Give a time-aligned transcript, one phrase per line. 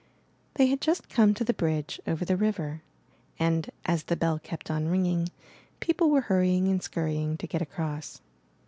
[0.55, 2.81] They had just come to the bridge over the river,
[3.37, 5.29] and, as the bell kept on ringing,
[5.79, 8.19] people were hurry ing and scurrying to get across.